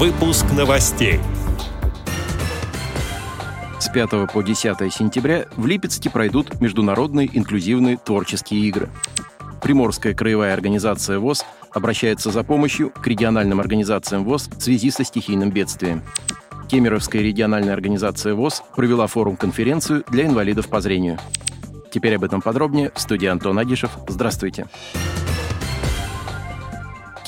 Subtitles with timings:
[0.00, 1.20] Выпуск новостей.
[3.78, 8.88] С 5 по 10 сентября в Липецке пройдут международные инклюзивные творческие игры.
[9.60, 11.44] Приморская краевая организация ВОЗ
[11.74, 16.02] обращается за помощью к региональным организациям ВОЗ в связи со стихийным бедствием.
[16.70, 21.18] Кемеровская региональная организация ВОЗ провела форум-конференцию для инвалидов по зрению.
[21.92, 23.90] Теперь об этом подробнее в студии Антон Агишев.
[24.08, 24.66] Здравствуйте.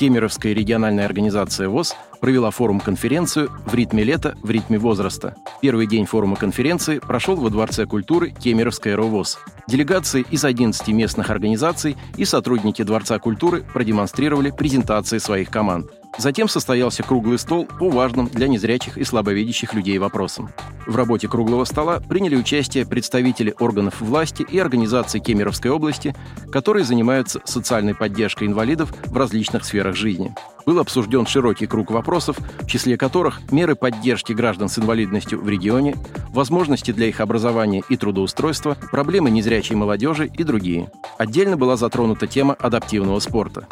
[0.02, 5.36] Кемеровская региональная организация ВОЗ провела форум-конференцию «В ритме лета, в ритме возраста».
[5.60, 9.38] Первый день форума-конференции прошел во Дворце культуры Кемеровская РОВОЗ.
[9.68, 17.02] Делегации из 11 местных организаций и сотрудники Дворца культуры продемонстрировали презентации своих команд– Затем состоялся
[17.02, 20.50] круглый стол по важным для незрячих и слабовидящих людей вопросам.
[20.86, 26.14] В работе круглого стола приняли участие представители органов власти и организаций Кемеровской области,
[26.50, 30.34] которые занимаются социальной поддержкой инвалидов в различных сферах жизни.
[30.66, 35.96] Был обсужден широкий круг вопросов, в числе которых меры поддержки граждан с инвалидностью в регионе,
[36.30, 40.90] возможности для их образования и трудоустройства, проблемы незрячей молодежи и другие.
[41.18, 43.66] Отдельно была затронута тема адаптивного спорта.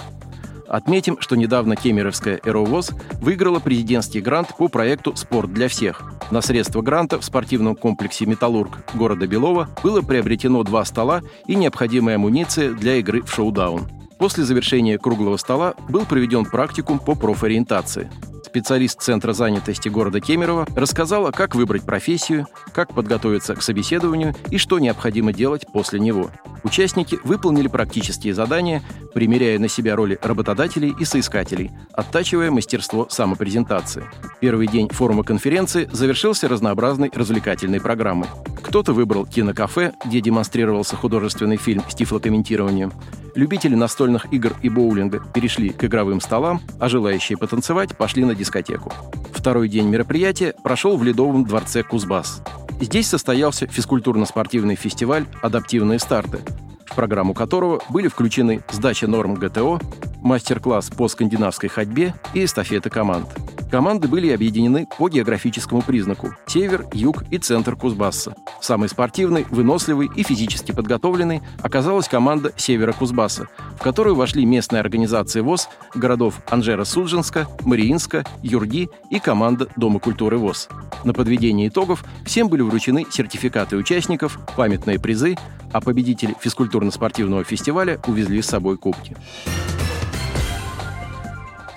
[0.70, 6.04] Отметим, что недавно Кемеровская «Эровоз» выиграла президентский грант по проекту «Спорт для всех».
[6.30, 12.14] На средства гранта в спортивном комплексе «Металлург» города Белова было приобретено два стола и необходимая
[12.14, 13.88] амуниция для игры в шоу-даун.
[14.18, 18.08] После завершения круглого стола был проведен практикум по профориентации
[18.50, 24.80] специалист Центра занятости города Кемерово, рассказала, как выбрать профессию, как подготовиться к собеседованию и что
[24.80, 26.32] необходимо делать после него.
[26.62, 28.82] Участники выполнили практические задания,
[29.14, 34.04] примеряя на себя роли работодателей и соискателей, оттачивая мастерство самопрезентации.
[34.40, 38.28] Первый день форума конференции завершился разнообразной развлекательной программой.
[38.62, 42.92] Кто-то выбрал кинокафе, где демонстрировался художественный фильм с тифлокомментированием.
[43.34, 48.92] Любители настольных игр и боулинга перешли к игровым столам, а желающие потанцевать пошли на дискотеку.
[49.32, 52.42] Второй день мероприятия прошел в Ледовом дворце Кузбасс.
[52.80, 56.40] Здесь состоялся физкультурно-спортивный фестиваль «Адаптивные старты»,
[56.86, 59.78] в программу которого были включены сдача норм ГТО,
[60.22, 63.28] мастер-класс по скандинавской ходьбе и эстафеты команд.
[63.70, 68.34] Команды были объединены по географическому признаку– север, юг и центр Кузбасса.
[68.60, 73.46] Самой спортивной, выносливой и физически подготовленной оказалась команда севера Кузбасса,
[73.78, 80.68] в которую вошли местные организации ВОЗ городов Анжера-Судженска, Мариинска, Юрги и команда Дома культуры ВОЗ.
[81.04, 85.36] На подведение итогов всем были вручены сертификаты участников, памятные призы,
[85.72, 89.16] а победители физкультурно-спортивного фестиваля увезли с собой кубки.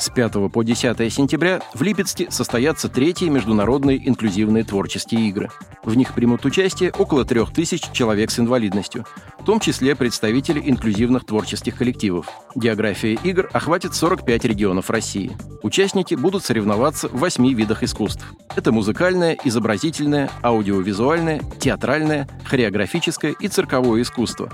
[0.03, 5.49] С 5 по 10 сентября в Липецке состоятся третьи международные инклюзивные творческие игры.
[5.81, 9.05] В них примут участие около трех тысяч человек с инвалидностью,
[9.39, 12.27] в том числе представители инклюзивных творческих коллективов.
[12.53, 15.37] География игр охватит 45 регионов России.
[15.61, 18.25] Участники будут соревноваться в восьми видах искусств.
[18.57, 24.51] Это музыкальное, изобразительное, аудиовизуальное, театральное, хореографическое и цирковое искусство,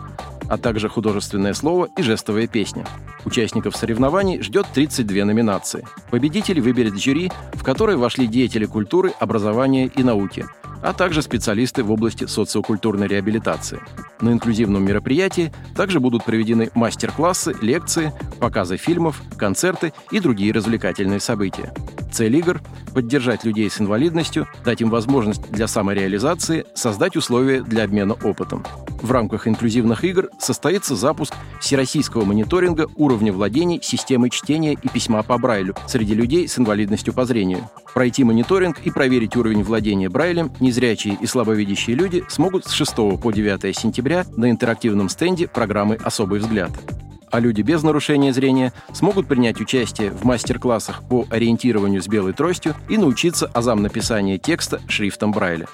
[0.49, 2.85] а также художественное слово и жестовая песня.
[3.23, 5.87] Участников соревнований ждет 32 номинации.
[6.09, 10.45] Победителей выберет жюри, в которое вошли деятели культуры, образования и науки,
[10.81, 13.79] а также специалисты в области социокультурной реабилитации.
[14.21, 21.73] На инклюзивном мероприятии также будут проведены мастер-классы, лекции, показы фильмов, концерты и другие развлекательные события.
[22.11, 22.61] Цель игр–
[22.93, 28.65] поддержать людей с инвалидностью, дать им возможность для самореализации, создать условия для обмена опытом.
[29.01, 35.37] В рамках инклюзивных игр состоится запуск всероссийского мониторинга уровня владений системой чтения и письма по
[35.37, 37.69] Брайлю среди людей с инвалидностью по зрению.
[37.93, 43.31] Пройти мониторинг и проверить уровень владения Брайлем незрячие и слабовидящие люди смогут с 6 по
[43.31, 46.71] 9 сентября на интерактивном стенде программы «Особый взгляд»
[47.31, 52.75] а люди без нарушения зрения смогут принять участие в мастер-классах по ориентированию с белой тростью
[52.87, 55.67] и научиться азам написания текста шрифтом Брайля.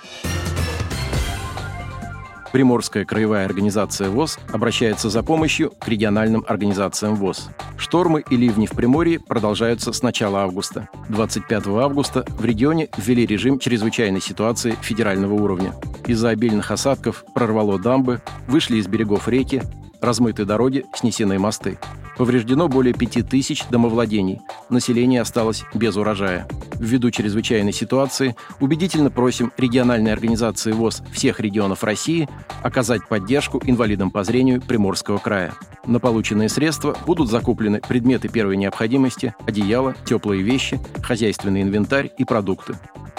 [2.55, 7.49] Приморская краевая организация ВОЗ обращается за помощью к региональным организациям ВОЗ.
[7.77, 10.88] Штормы и ливни в Приморье продолжаются с начала августа.
[11.09, 15.74] 25 августа в регионе ввели режим чрезвычайной ситуации федерального уровня.
[16.07, 19.62] Из-за обильных осадков прорвало дамбы, вышли из берегов реки,
[20.00, 21.77] размыты дороги, снесены мосты.
[22.17, 24.41] Повреждено более 5000 домовладений.
[24.69, 26.47] Население осталось без урожая.
[26.79, 32.29] Ввиду чрезвычайной ситуации убедительно просим региональные организации ВОЗ всех регионов России
[32.63, 35.53] оказать поддержку инвалидам по зрению Приморского края.
[35.85, 42.75] На полученные средства будут закуплены предметы первой необходимости, одеяло, теплые вещи, хозяйственный инвентарь и продукты.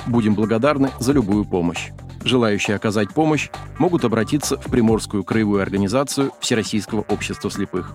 [0.06, 1.90] Будем благодарны за любую помощь.
[2.24, 7.94] Желающие оказать помощь могут обратиться в Приморскую краевую организацию Всероссийского общества слепых.